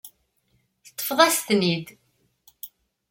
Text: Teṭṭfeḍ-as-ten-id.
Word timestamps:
Teṭṭfeḍ-as-ten-id. 0.85 1.87